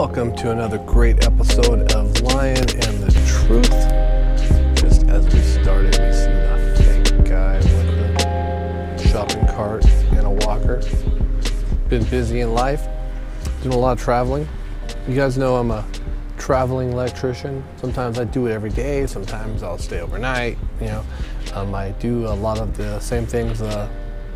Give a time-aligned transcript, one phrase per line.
[0.00, 3.68] welcome to another great episode of Lion and the Truth.
[4.74, 10.30] Just as we started, we see the fake guy with a shopping cart and a
[10.46, 10.80] walker.
[11.90, 12.88] Been busy in life,
[13.62, 14.48] doing a lot of traveling.
[15.06, 15.86] You guys know I'm a
[16.38, 17.62] traveling electrician.
[17.76, 20.56] Sometimes I do it every day, sometimes I'll stay overnight.
[20.80, 21.04] You know,
[21.52, 23.86] um, I do a lot of the same things uh,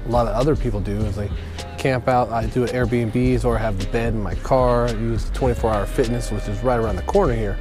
[0.07, 1.31] a lot of other people do is they
[1.79, 2.31] camp out.
[2.31, 4.87] I do it Airbnbs or have the bed in my car.
[4.87, 7.59] I use 24 hour fitness, which is right around the corner here.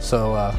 [0.00, 0.56] So uh,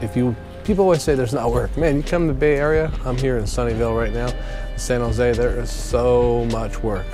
[0.00, 2.92] if you people always say there's not work, man, you come to the Bay Area.
[3.04, 4.32] I'm here in Sunnyvale right now,
[4.76, 5.32] San Jose.
[5.32, 7.06] There is so much work,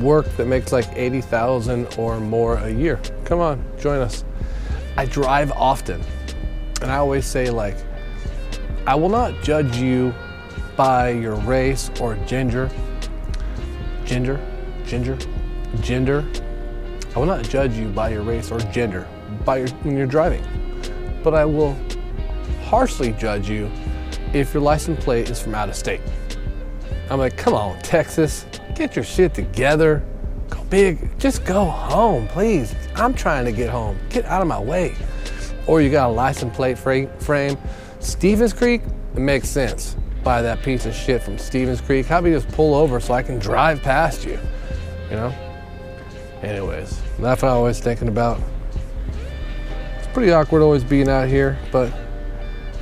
[0.00, 3.00] work that makes like 80,000 or more a year.
[3.24, 4.24] Come on, join us.
[4.96, 6.02] I drive often,
[6.82, 7.76] and I always say like,
[8.86, 10.14] I will not judge you
[10.76, 12.70] by your race or gender,
[14.04, 14.40] gender,
[14.86, 15.18] gender,
[15.80, 16.26] gender.
[17.14, 19.06] I will not judge you by your race or gender
[19.44, 20.44] by your, when you're driving,
[21.22, 21.76] but I will
[22.64, 23.70] harshly judge you
[24.32, 26.00] if your license plate is from out of state.
[27.10, 30.04] I'm like, come on, Texas, get your shit together.
[30.48, 32.74] Go big, just go home, please.
[32.94, 33.98] I'm trying to get home.
[34.08, 34.94] Get out of my way.
[35.66, 37.58] Or you got a license plate frame.
[38.00, 38.82] Stevens Creek,
[39.14, 42.06] it makes sense buy that piece of shit from Stevens Creek.
[42.06, 44.38] How about you just pull over so I can drive past you?
[45.10, 45.34] You know?
[46.42, 48.40] Anyways, that's what I'm always thinking about.
[49.98, 51.92] It's pretty awkward always being out here, but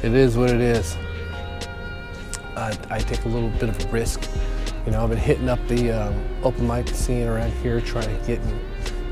[0.02, 0.96] it is what it is.
[2.56, 4.28] I, I take a little bit of a risk.
[4.84, 8.26] You know, I've been hitting up the um, open mic scene around here, trying to
[8.26, 8.40] get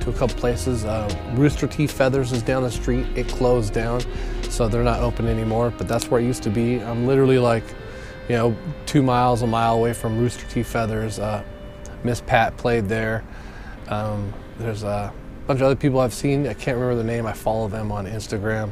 [0.00, 0.84] to a couple places.
[0.84, 1.86] Uh, Rooster T.
[1.86, 3.06] Feathers is down the street.
[3.16, 4.00] It closed down,
[4.48, 5.72] so they're not open anymore.
[5.76, 6.80] But that's where it used to be.
[6.80, 7.64] I'm literally like
[8.28, 10.62] you know, two miles, a mile away from Rooster T.
[10.62, 11.18] Feathers.
[11.18, 11.42] Uh,
[12.04, 13.24] Miss Pat played there.
[13.88, 15.12] Um, there's a
[15.46, 16.46] bunch of other people I've seen.
[16.46, 17.26] I can't remember the name.
[17.26, 18.70] I follow them on Instagram.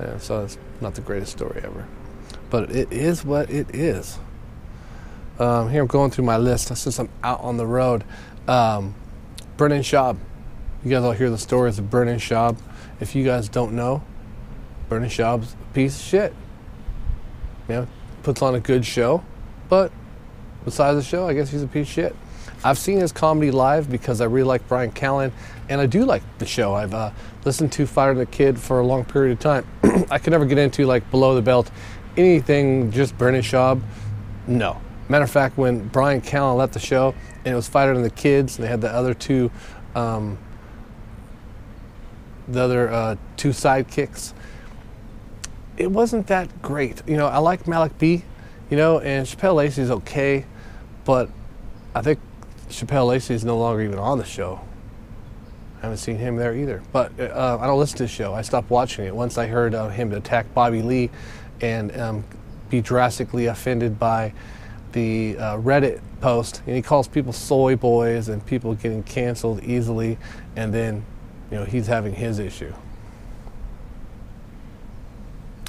[0.00, 1.86] Uh, so it's not the greatest story ever.
[2.50, 4.18] But it is what it is.
[5.38, 8.04] Um, here I'm going through my list since I'm out on the road.
[8.48, 8.94] Um,
[9.56, 10.18] Brendan Schaub.
[10.84, 12.58] You guys all hear the stories of Brendan Schaub.
[13.00, 14.02] If you guys don't know,
[14.88, 16.34] Brendan Schaub's a piece of shit.
[17.68, 17.88] You know,
[18.26, 19.22] puts on a good show,
[19.68, 19.92] but
[20.64, 22.16] besides the show, I guess he's a piece of shit.
[22.64, 25.30] I've seen his comedy live because I really like Bryan Callen,
[25.68, 26.74] and I do like the show.
[26.74, 27.12] I've uh,
[27.44, 29.64] listened to Fighter and the Kid for a long period of time.
[30.10, 31.70] I could never get into like below the belt,
[32.16, 33.80] anything just Brendan Schaub.
[34.48, 34.80] No.
[35.08, 38.10] Matter of fact, when Bryan Callen left the show and it was Fighter and the
[38.10, 39.52] Kids, and they had the other two,
[39.94, 40.36] um,
[42.48, 44.32] the other uh, two sidekicks
[45.76, 47.02] it wasn't that great.
[47.06, 48.22] You know, I like Malik B,
[48.70, 50.44] you know, and Chappelle Lacey is okay,
[51.04, 51.28] but
[51.94, 52.18] I think
[52.68, 54.60] Chappelle Lacey is no longer even on the show.
[55.78, 56.82] I haven't seen him there either.
[56.92, 58.34] But uh, I don't listen to the show.
[58.34, 61.10] I stopped watching it once I heard uh, him attack Bobby Lee
[61.60, 62.24] and um,
[62.70, 64.32] be drastically offended by
[64.92, 66.62] the uh, Reddit post.
[66.66, 70.18] And he calls people soy boys and people getting canceled easily,
[70.56, 71.04] and then,
[71.50, 72.72] you know, he's having his issue.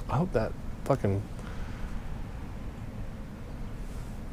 [0.09, 0.51] I hope that
[0.85, 1.21] fucking.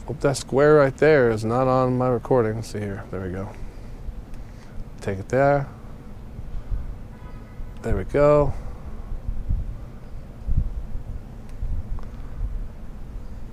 [0.06, 2.56] Hope that square right there is not on my recording.
[2.56, 3.04] Let's see here.
[3.10, 3.48] There we go.
[5.00, 5.66] Take it there.
[7.82, 8.54] There we go.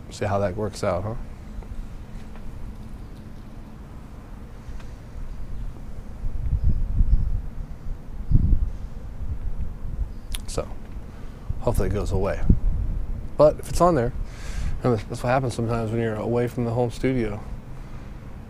[0.10, 1.16] See how that works out, huh?
[11.62, 12.40] Hopefully it goes away.
[13.38, 14.14] But if it's on there,
[14.84, 17.42] that's what happens sometimes when you're away from the home studio.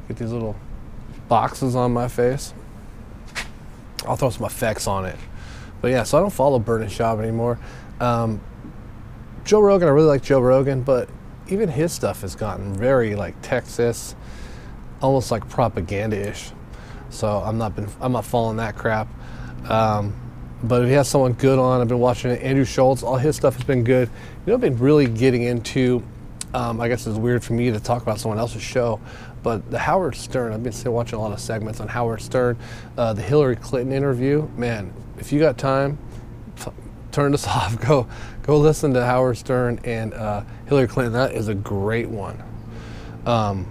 [0.08, 0.56] Get these little
[1.28, 2.54] boxes on my face.
[4.06, 5.18] I'll throw some effects on it.
[5.82, 7.60] But yeah, so I don't follow Brendan Schaub anymore.
[8.00, 8.42] Um,
[9.44, 11.10] Joe Rogan, I really like Joe Rogan, but
[11.48, 14.16] even his stuff has gotten very like Texas,
[15.02, 16.52] almost like propaganda-ish.
[17.10, 19.08] So I'm not been I'm not following that crap.
[19.70, 20.16] Um,
[20.64, 22.32] but if he has someone good on, I've been watching.
[22.32, 24.10] Andrew Schulz, all his stuff has been good.
[24.46, 26.04] You know, I've been really getting into.
[26.54, 29.00] Um, I guess it's weird for me to talk about someone else's show,
[29.42, 30.52] but the Howard Stern.
[30.52, 32.58] I've been still watching a lot of segments on Howard Stern.
[32.98, 34.94] Uh, the Hillary Clinton interview, man.
[35.18, 35.98] If you got time,
[37.12, 37.80] turn this off.
[37.80, 38.08] Go,
[38.44, 41.14] go listen to Howard Stern and uh, Hillary Clinton.
[41.14, 42.44] That is a great one.
[43.26, 43.68] Um,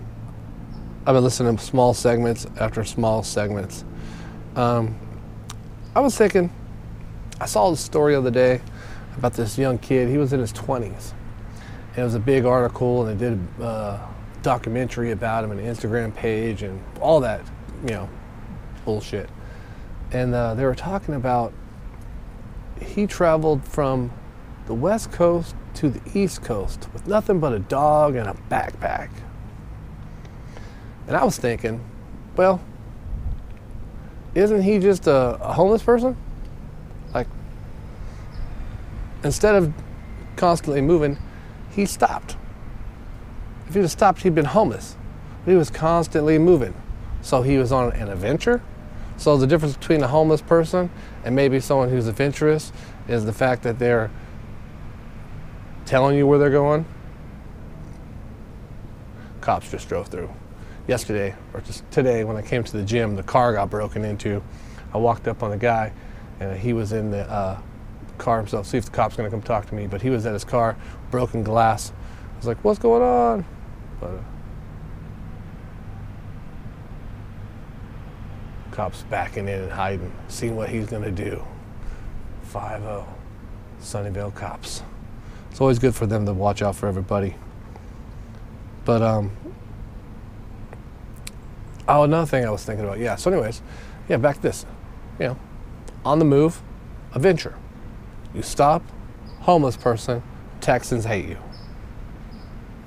[1.07, 3.85] I've been listening to small segments after small segments.
[4.57, 4.99] Um,
[5.95, 6.51] I was thinking
[7.41, 8.61] I saw the story the other day
[9.17, 10.09] about this young kid.
[10.09, 11.13] He was in his 20s.
[11.91, 14.09] And it was a big article, and they did a uh,
[14.43, 17.41] documentary about him, an Instagram page, and all that,
[17.83, 18.09] you know,
[18.85, 19.29] bullshit.
[20.13, 21.53] and uh, they were talking about
[22.81, 24.11] he traveled from
[24.67, 29.11] the west coast to the east coast with nothing but a dog and a backpack.
[31.07, 31.85] And I was thinking,
[32.37, 32.61] well,
[34.35, 36.17] isn't he just a, a homeless person?
[37.15, 37.27] Like,
[39.25, 39.73] instead of
[40.37, 41.19] constantly moving,
[41.71, 42.37] he stopped.
[43.69, 44.97] If he'd have stopped, he'd been homeless.
[45.45, 46.75] But he was constantly moving.
[47.23, 48.63] So he was on an adventure.
[49.17, 50.91] So the difference between a homeless person
[51.25, 52.73] and maybe someone who's adventurous
[53.07, 54.11] is the fact that they're
[55.85, 56.87] telling you where they're going.
[59.41, 60.31] Cops just drove through.
[60.87, 64.43] Yesterday, or just today, when I came to the gym, the car got broken into.
[64.95, 65.93] I walked up on the guy,
[66.41, 67.61] and he was in the uh,
[68.19, 68.67] car himself.
[68.67, 69.87] See if the cop's gonna come talk to me.
[69.87, 70.77] But he was at his car,
[71.11, 71.93] broken glass.
[72.35, 73.45] I was like, "What's going on?"
[74.01, 74.19] But uh,
[78.73, 81.45] cops backing in and hiding, seeing what he's gonna do.
[82.51, 83.07] 5-0,
[83.81, 84.83] Sunnyvale cops.
[85.51, 87.37] It's always good for them to watch out for everybody.
[88.85, 89.31] But um,
[91.87, 92.99] oh, another thing I was thinking about.
[92.99, 93.17] Yeah.
[93.17, 93.63] So, anyways,
[94.09, 94.67] yeah, back to this.
[95.19, 95.39] You know,
[96.05, 96.63] on the move,
[97.13, 97.57] a venture.
[98.35, 98.83] You stop,
[99.41, 100.23] homeless person,
[100.61, 101.39] Texans hate you.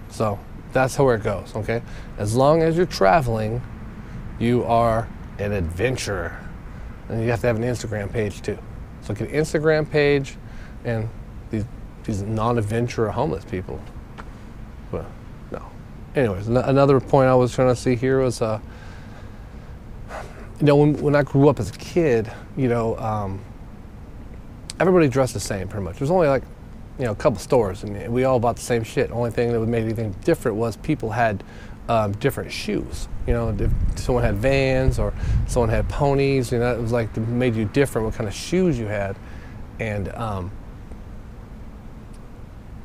[0.09, 0.39] So
[0.71, 1.55] that's how it goes.
[1.55, 1.81] Okay.
[2.17, 3.61] As long as you're traveling,
[4.39, 5.07] you are
[5.39, 6.37] an adventurer,
[7.09, 8.57] and you have to have an Instagram page too.
[9.01, 10.37] So, get an Instagram page,
[10.85, 11.09] and
[11.51, 11.65] these
[12.03, 13.81] these non-adventurer homeless people.
[14.91, 15.05] Well,
[15.51, 15.65] no.
[16.15, 18.59] Anyways, another point I was trying to see here was, uh,
[20.59, 23.41] you know, when, when I grew up as a kid, you know, um,
[24.79, 25.95] everybody dressed the same pretty much.
[25.95, 26.43] There was only like,
[26.99, 29.11] you know, a couple stores, and we all bought the same shit.
[29.11, 31.43] Only thing that would make anything different was people had
[31.89, 33.07] um, different shoes.
[33.25, 35.13] You know, if someone had Vans or
[35.47, 38.77] someone had ponies, you know, it was like made you different what kind of shoes
[38.77, 39.17] you had,
[39.79, 40.51] and um,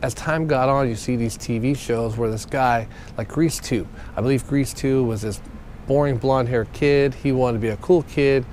[0.00, 2.86] as time got on, you see these TV shows where this guy,
[3.16, 3.86] like Grease 2,
[4.16, 5.40] I believe Grease 2 was this
[5.88, 7.14] boring blonde haired kid.
[7.14, 8.44] He wanted to be a cool kid.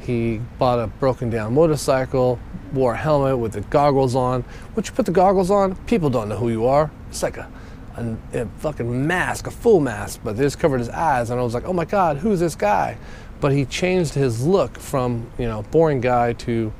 [0.00, 2.38] He bought a broken down motorcycle,
[2.72, 4.44] wore a helmet with the goggles on.
[4.76, 6.90] Once you put the goggles on, people don't know who you are.
[7.08, 7.50] It's like a,
[7.96, 11.30] a, a fucking mask, a full mask, but just covered his eyes.
[11.30, 12.96] And I was like, oh my God, who's this guy?
[13.40, 16.72] But he changed his look from, you know, boring guy to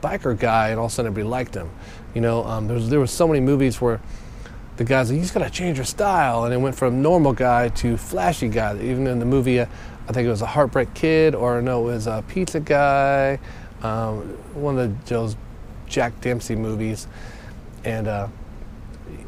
[0.00, 1.70] biker guy, and all of a sudden everybody liked him.
[2.14, 4.00] You know, um, there was so many movies where
[4.80, 7.68] the guys like, he's got to change your style, and it went from normal guy
[7.68, 8.74] to flashy guy.
[8.80, 9.66] Even in the movie, uh,
[10.08, 13.38] I think it was a Heartbreak Kid, or no, it was a Pizza Guy,
[13.82, 14.20] um,
[14.54, 15.36] one of those
[15.86, 17.08] Jack Dempsey movies,
[17.84, 18.28] and uh,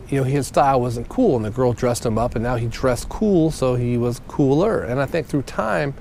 [0.09, 2.67] you know his style wasn't cool, and the girl dressed him up, and now he
[2.67, 4.81] dressed cool, so he was cooler.
[4.83, 5.93] And I think through time,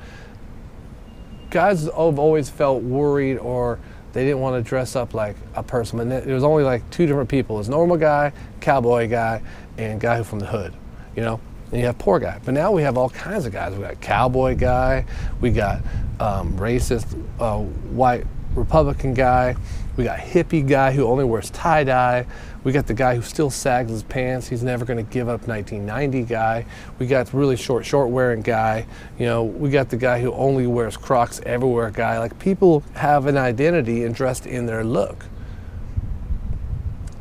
[1.50, 3.80] guys have always felt worried or
[4.14, 5.98] they didn't want to dress up like a person.
[5.98, 9.42] But there was only like two different people: was normal guy, cowboy guy,
[9.78, 10.74] and guy from the hood.
[11.16, 11.40] You know,
[11.72, 12.40] and you have poor guy.
[12.44, 13.74] But now we have all kinds of guys.
[13.74, 15.06] We got cowboy guy,
[15.40, 15.82] we got
[16.20, 17.06] um, racist
[17.40, 18.26] uh, white
[18.56, 19.56] Republican guy,
[19.98, 22.26] we got hippie guy who only wears tie dye.
[22.64, 24.48] We got the guy who still sags his pants.
[24.48, 26.66] He's never going to give up 1990 guy.
[27.00, 28.86] We got really short, short wearing guy.
[29.18, 32.20] You know, we got the guy who only wears Crocs everywhere guy.
[32.20, 35.26] Like people have an identity and dressed in their look,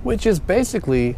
[0.03, 1.17] which is basically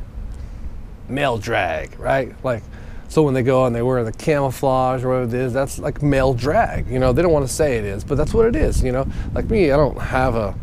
[1.09, 2.35] male drag, right?
[2.45, 2.63] Like,
[3.09, 6.01] so when they go and they wear the camouflage or whatever it is, that's like
[6.01, 6.89] male drag.
[6.89, 8.83] You know, they don't want to say it is, but that's what it is.
[8.83, 10.55] You know, like me, I don't have a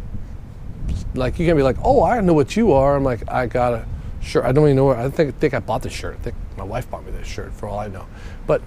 [1.15, 2.95] like you can be like, oh, I know what you are.
[2.95, 3.85] I'm like, I got a
[4.21, 4.45] shirt.
[4.45, 4.97] I don't even know where.
[4.97, 6.15] I think think I bought this shirt.
[6.19, 8.05] I think my wife bought me this shirt for all I know.
[8.45, 8.61] But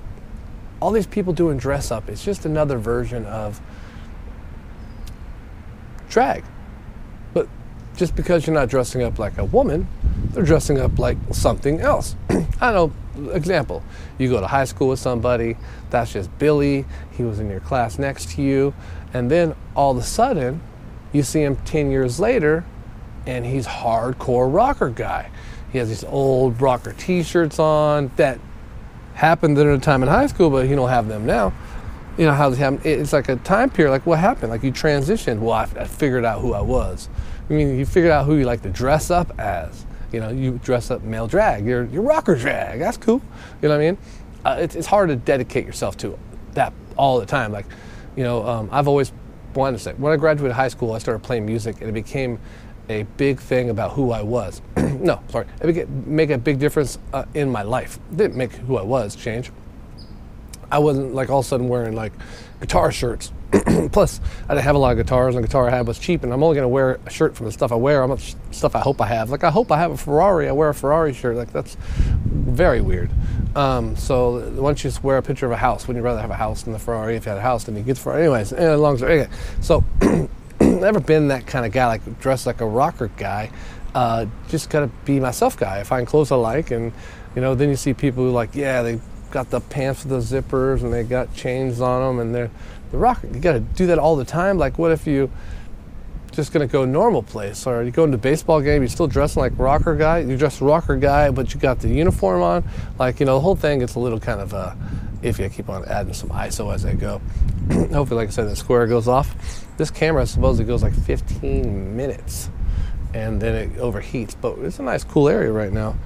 [0.80, 3.60] all these people doing dress up, it's just another version of
[6.08, 6.44] drag.
[7.32, 7.48] But
[7.96, 9.86] just because you're not dressing up like a woman,
[10.32, 12.16] they're dressing up like something else.
[12.60, 13.82] I don't know, example,
[14.18, 15.56] you go to high school with somebody,
[15.90, 18.74] that's just Billy, he was in your class next to you,
[19.14, 20.60] and then all of a sudden,
[21.12, 22.64] you see him 10 years later,
[23.26, 25.30] and he's hardcore rocker guy.
[25.70, 28.38] He has these old rocker T-shirts on that
[29.14, 31.52] happened at a time in high school, but he don't have them now.
[32.18, 32.80] You know how they happen?
[32.84, 33.90] It's like a time period.
[33.90, 34.50] Like what happened?
[34.50, 35.38] Like you transitioned.
[35.38, 37.08] Well, I, I figured out who I was.
[37.48, 39.86] I mean, you figured out who you like to dress up as.
[40.12, 41.64] You know, you dress up male drag.
[41.64, 42.80] You're you're rocker drag.
[42.80, 43.22] That's cool.
[43.62, 43.98] You know what I mean?
[44.44, 46.18] Uh, it's it's hard to dedicate yourself to
[46.52, 47.50] that all the time.
[47.50, 47.64] Like,
[48.14, 49.10] you know, um, I've always
[49.54, 52.38] wanted to say when I graduated high school, I started playing music, and it became
[52.88, 54.60] a big thing about who I was.
[54.76, 57.98] no, sorry, it became, make a big difference uh, in my life.
[58.12, 59.50] It didn't make who I was change.
[60.70, 62.12] I wasn't like all of a sudden wearing like
[62.60, 63.32] guitar shirts
[63.92, 66.22] Plus, I didn't have a lot of guitars, and the guitar I had was cheap,
[66.22, 68.06] and I'm only going to wear a shirt from the stuff I wear.
[68.06, 69.30] Not stuff I hope I have.
[69.30, 70.48] Like I hope I have a Ferrari.
[70.48, 71.36] I wear a Ferrari shirt.
[71.36, 71.76] Like that's
[72.24, 73.10] very weird.
[73.54, 75.86] Um, so why don't you just wear a picture of a house?
[75.86, 77.16] Wouldn't you rather have a house than the Ferrari?
[77.16, 78.22] If you had a house, then you get the Ferrari.
[78.22, 79.26] Anyways, eh, long story.
[79.60, 79.84] So
[80.60, 83.50] never been that kind of guy, like dressed like a rocker guy.
[83.94, 85.80] Uh, just gotta be myself guy.
[85.80, 86.92] I find clothes I like, and
[87.34, 89.00] you know, then you see people who like, yeah, they
[89.32, 92.50] got the pants with the zippers and they got chains on them, and they're
[92.92, 93.26] the rocker.
[93.26, 94.58] You gotta do that all the time.
[94.58, 95.30] Like, what if you
[96.30, 99.52] just gonna go normal place, or you go into baseball game, you're still dressing like
[99.58, 100.18] rocker guy.
[100.18, 102.64] You dress rocker guy, but you got the uniform on.
[102.98, 104.74] Like, you know, the whole thing gets a little kind of uh,
[105.22, 105.44] iffy.
[105.44, 107.20] I keep on adding some ISO as I go.
[107.72, 109.66] Hopefully, like I said, the square goes off.
[109.76, 112.50] This camera supposedly goes like 15 minutes
[113.14, 114.34] and then it overheats.
[114.38, 115.96] But it's a nice cool area right now.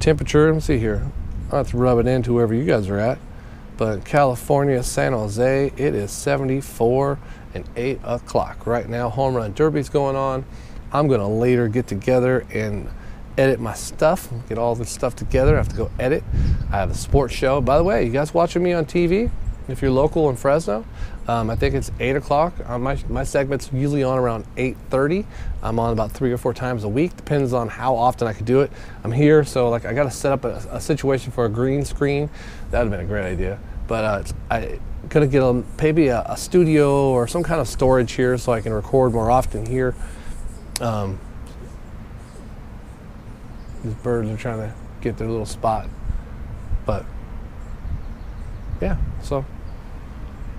[0.00, 1.10] Temperature, let me see here.
[1.50, 3.18] Have to rub it into wherever you guys are at.
[3.76, 7.18] But California, San Jose, it is 74
[7.54, 8.66] and 8 o'clock.
[8.66, 10.44] Right now, home run derby's going on.
[10.92, 12.88] I'm going to later get together and
[13.36, 15.54] edit my stuff, get all this stuff together.
[15.54, 16.24] I have to go edit.
[16.72, 17.60] I have a sports show.
[17.60, 19.30] By the way, you guys watching me on TV?
[19.68, 20.84] If you're local in Fresno,
[21.26, 22.54] um, I think it's eight o'clock.
[22.64, 25.26] Uh, my my segment's usually on around eight thirty.
[25.60, 27.16] I'm on about three or four times a week.
[27.16, 28.70] Depends on how often I could do it.
[29.02, 31.84] I'm here, so like I got to set up a, a, situation for a green
[31.84, 32.30] screen.
[32.70, 33.58] That would have been a great idea.
[33.88, 38.12] But uh, I gonna get a, maybe a, a, studio or some kind of storage
[38.12, 39.94] here so I can record more often here.
[40.80, 41.18] Um,
[43.82, 45.88] these birds are trying to get their little spot,
[46.84, 47.04] but
[48.80, 49.44] yeah, so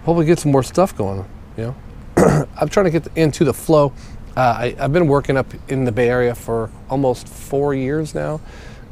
[0.07, 1.25] hopefully get some more stuff going.
[1.57, 1.75] You
[2.15, 3.91] know, I'm trying to get into the flow.
[4.37, 8.39] Uh, I, have been working up in the Bay Area for almost four years now.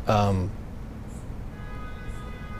[0.08, 0.52] Um,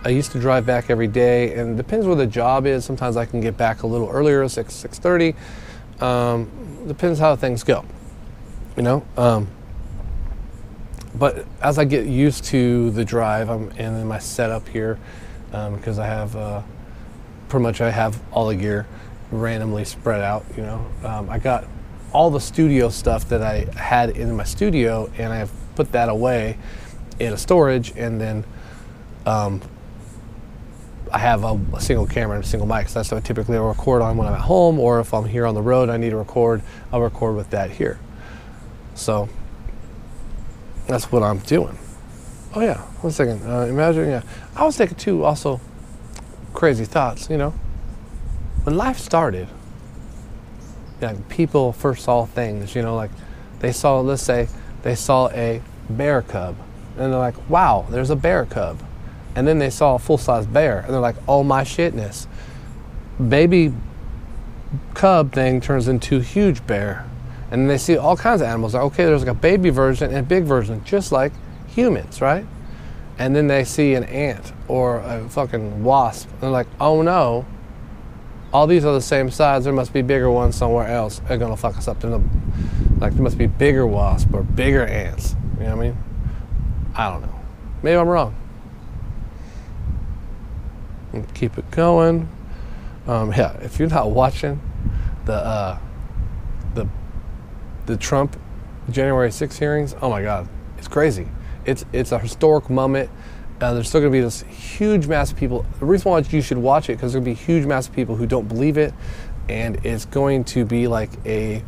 [0.06, 2.86] I used to drive back every day, and depends where the job is.
[2.86, 5.36] Sometimes I can get back a little earlier, six six thirty.
[6.00, 6.50] Um,
[6.88, 7.84] depends how things go,
[8.78, 9.06] you know.
[9.18, 9.50] Um,
[11.14, 14.98] but as I get used to the drive, I'm in my setup here
[15.52, 16.36] because um, I have.
[16.38, 16.62] Uh,
[17.56, 18.86] pretty much I have all the gear
[19.32, 20.44] randomly spread out.
[20.58, 21.64] You know, um, I got
[22.12, 26.58] all the studio stuff that I had in my studio, and I've put that away
[27.18, 28.44] in a storage, and then
[29.26, 29.62] um,
[31.14, 32.90] I have a, a, single camera and a single mic.
[32.90, 35.46] So that's what I typically record on when I'm at home, or if I'm here
[35.46, 36.62] on the road, I need to record.
[36.92, 37.98] I'll record with that here.
[38.96, 39.30] So
[40.88, 41.78] that's what I'm doing.
[42.54, 43.50] Oh yeah, one second.
[43.50, 44.24] Uh, imagine, yeah,
[44.58, 45.24] I was thinking too.
[45.24, 45.62] Also,
[46.56, 47.52] crazy thoughts, you know.
[48.64, 49.48] When life started,
[51.02, 53.12] like people first saw things, you know, like
[53.60, 54.48] they saw, let's say,
[54.82, 56.56] they saw a bear cub,
[56.98, 58.82] and they're like, wow, there's a bear cub.
[59.36, 62.26] And then they saw a full size bear, and they're like, oh my shitness.
[63.30, 63.74] Baby
[64.94, 67.06] cub thing turns into huge bear.
[67.52, 68.74] And they see all kinds of animals.
[68.74, 71.32] Like, okay, there's like a baby version and a big version, just like
[71.68, 72.46] humans, right?
[73.18, 76.30] And then they see an ant or a fucking wasp.
[76.32, 77.46] And they're like oh no.
[78.54, 79.66] All these are the same size.
[79.66, 81.20] There must be bigger ones somewhere else.
[81.28, 82.04] They're gonna fuck us up.
[82.04, 85.36] Like there must be bigger wasps or bigger ants.
[85.58, 85.98] You know what i mean?
[86.96, 87.40] I don't know.
[87.84, 88.36] Maybe i'm wrong.
[91.34, 92.30] Keep it going.
[93.08, 94.60] Um, yeah if you're not watching
[95.26, 95.78] the uh,
[96.74, 96.88] the
[97.86, 98.40] the trump
[98.90, 100.48] january 6 hearings oh my god
[100.80, 101.28] it's crazy
[101.66, 103.10] it's it's a historic moment.
[103.62, 105.66] Uh, there's still going to be this huge mass of people.
[105.80, 108.16] The reason why you should watch it because to be a huge mass of people
[108.16, 108.94] who don't believe it,
[109.48, 111.64] and it's going to be like a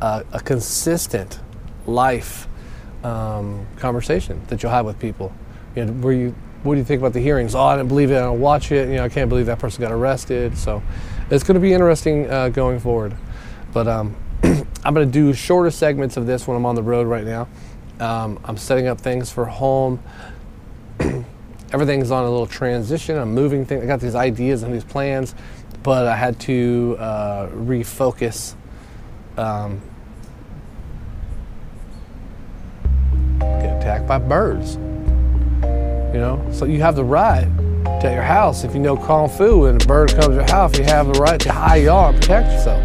[0.00, 1.40] uh, a consistent
[1.86, 2.46] life
[3.02, 5.32] um, conversation that you'll have with people.
[5.74, 7.54] You know, where you what do you think about the hearings?
[7.54, 8.16] Oh, I didn't believe it.
[8.16, 8.88] I don't watch it.
[8.88, 10.56] You know, I can't believe that person got arrested.
[10.56, 10.82] So
[11.30, 13.14] it's going to be interesting uh, going forward.
[13.72, 17.06] But um, I'm going to do shorter segments of this when I'm on the road
[17.06, 17.48] right now.
[18.00, 20.02] Um, I'm setting up things for home.
[21.72, 23.16] Everything's on a little transition.
[23.16, 23.82] I'm moving things.
[23.82, 25.34] I got these ideas and these plans,
[25.82, 28.54] but I had to uh, refocus.
[29.36, 29.80] Um,
[33.40, 34.76] get attacked by birds.
[36.14, 37.48] You know, so you have the right
[38.00, 40.78] to your house if you know kung fu and a bird comes to your house.
[40.78, 42.82] You have the right to hide y'all and protect yourself.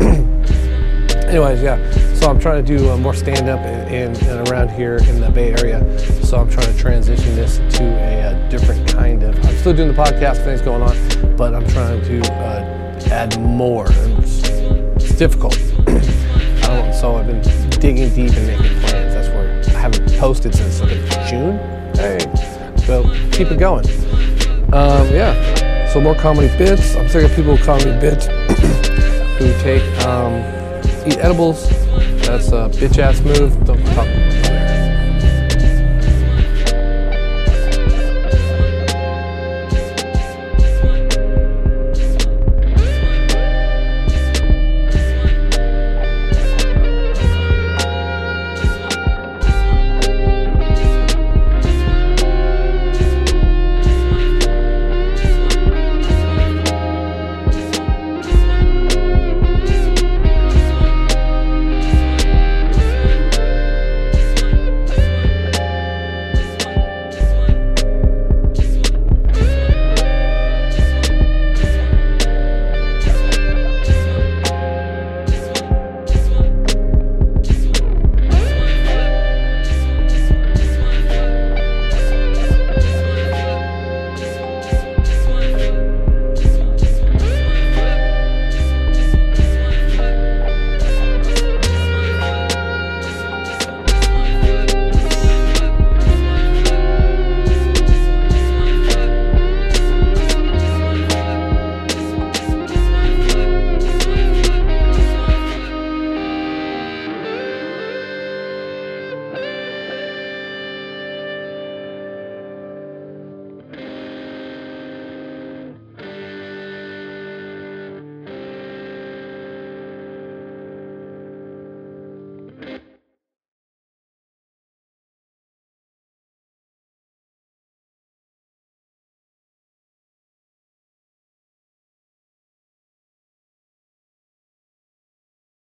[1.26, 2.11] anyways, yeah.
[2.22, 5.28] So I'm trying to do uh, more stand up in, and around here in the
[5.28, 5.98] Bay Area.
[6.24, 9.34] So I'm trying to transition this to a, a, different kind of.
[9.44, 13.86] I'm still doing the podcast things going on, but I'm trying to uh, add more.
[13.88, 14.48] It's,
[15.02, 15.54] it's difficult.
[16.94, 17.42] so I've been
[17.80, 19.14] digging deep and making plans.
[19.14, 21.58] That's where I haven't posted since like June.
[21.96, 22.20] Hey,
[22.86, 23.02] so
[23.32, 23.84] keep it going.
[24.72, 25.88] Um, yeah.
[25.92, 26.94] So more comedy bits.
[26.94, 28.26] I'm sick of people calling me bits.
[29.38, 30.34] who take um,
[31.04, 31.68] eat edibles.
[32.22, 33.52] That's a bitch ass move.
[33.64, 34.41] Don't talk